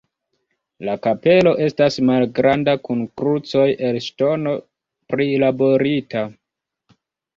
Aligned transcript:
La 0.87 0.93
kapelo 1.07 1.51
estas 1.65 1.97
malgranda 2.09 2.75
kun 2.87 3.03
krucoj 3.21 3.67
el 3.91 4.01
ŝtono 4.07 4.55
prilaborita. 5.15 6.25